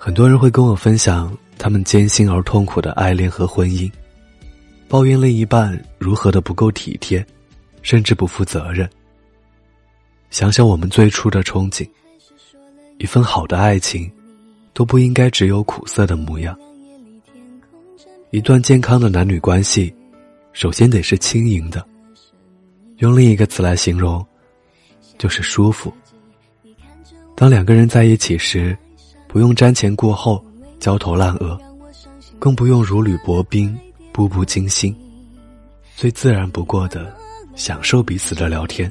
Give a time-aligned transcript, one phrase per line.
[0.00, 3.90] 很多人会跟我分享他们艰辛而痛苦的爱恋和婚姻，
[4.86, 7.26] 抱怨另一半如何的不够体贴，
[7.82, 8.88] 甚至不负责任。
[10.30, 11.86] 想想我们最初的憧憬，
[12.98, 14.08] 一份好的爱情，
[14.72, 16.56] 都不应该只有苦涩的模样。
[18.30, 19.92] 一段健康的男女关系，
[20.52, 21.84] 首先得是轻盈的。
[22.98, 24.24] 用另一个词来形容，
[25.18, 25.92] 就是舒服。
[27.34, 28.78] 当两个人在一起时，
[29.28, 30.44] 不用瞻前顾后、
[30.80, 31.56] 焦头烂额，
[32.38, 33.78] 更不用如履薄冰、
[34.12, 34.92] 步步惊心，
[35.94, 37.14] 最自然不过的
[37.54, 38.90] 享受彼此的聊天、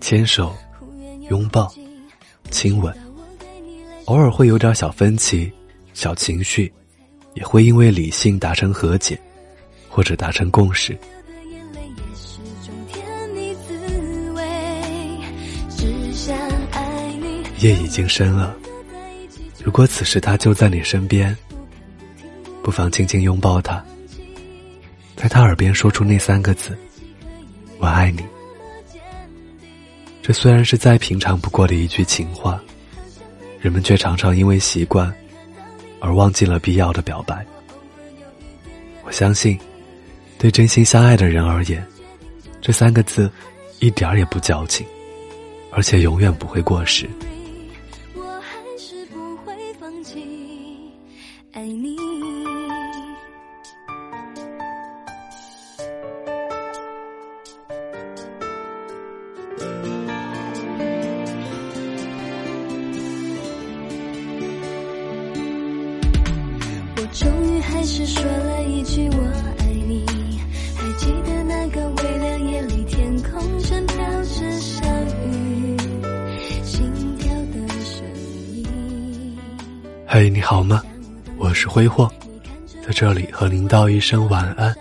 [0.00, 0.54] 牵手、
[1.30, 1.72] 拥抱、
[2.50, 2.94] 亲吻。
[4.06, 5.50] 偶尔会有点小分歧、
[5.94, 6.70] 小情绪。
[7.34, 9.16] 也会因为理性达成和解，
[9.88, 10.98] 或者达成共识。
[17.60, 18.56] 夜已经深了，
[19.62, 21.36] 如果此时他就在你身边，
[22.62, 23.84] 不妨轻轻拥抱他，
[25.16, 26.76] 在他耳边说出那三个字
[27.78, 28.24] ：“我爱你。”
[30.22, 32.60] 这虽然是再平常不过的一句情话，
[33.60, 35.12] 人们却常常因为习惯。
[36.02, 37.44] 而忘记了必要的表白。
[39.04, 39.58] 我相信，
[40.38, 41.86] 对真心相爱的人而言，
[42.62, 43.30] 这三个字
[43.80, 44.86] 一点儿也不矫情，
[45.70, 47.06] 而且永远不会过时。
[49.90, 50.22] 忘记
[51.52, 51.96] 爱你。
[66.96, 69.59] 我终于还是说了一句我
[80.12, 80.82] 嘿，你好吗？
[81.38, 82.10] 我是挥霍，
[82.84, 84.74] 在这里和您道一声晚安，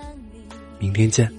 [0.80, 1.32] 明天见。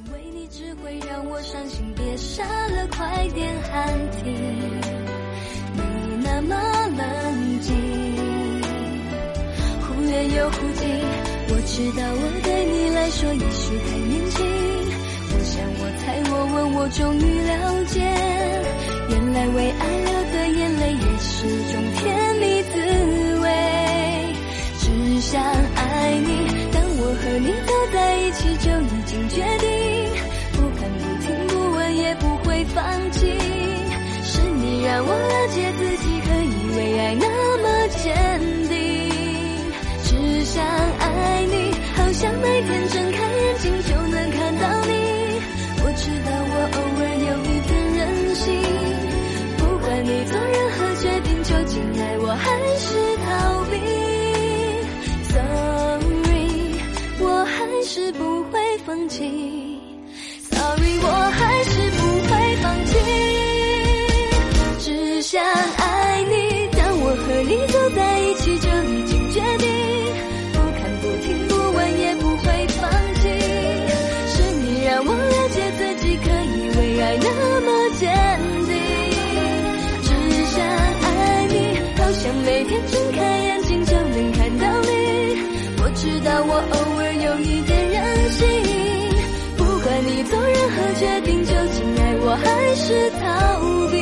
[10.37, 10.85] 有呼吸，
[11.49, 14.47] 我知道我对你来说也许太年轻。
[15.33, 17.53] 我想我猜我问我终于了
[17.87, 17.99] 解，
[19.11, 21.10] 原来为爱流的眼泪也
[35.03, 37.27] 我了解自己可以为爱那
[37.59, 38.05] 么坚
[38.69, 38.75] 定。
[40.05, 44.93] 只想爱你，好像每天睁开眼睛就能看到你。
[45.83, 48.01] 我知道我偶尔有一点任
[48.35, 48.47] 性，
[49.59, 52.45] 不管你做任何决定，究竟爱我还
[52.79, 52.89] 是
[53.25, 53.29] 逃
[53.71, 53.73] 避。
[55.33, 56.49] Sorry，
[57.21, 59.70] 我还是不会放弃。
[91.01, 93.25] 决定究竟爱我还是逃
[93.89, 93.97] 避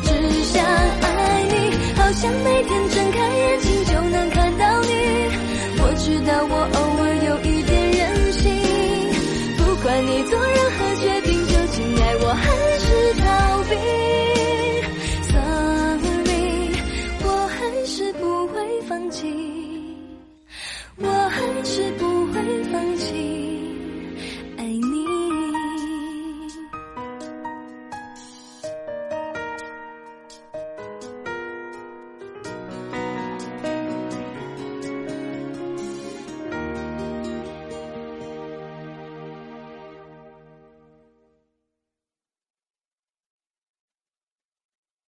[0.00, 0.08] 只
[0.44, 1.54] 想爱你
[1.94, 4.88] 好想每天睁开眼睛就能看到你。
[5.78, 8.42] 我知道我偶尔有一点任性
[9.58, 10.45] 不管你做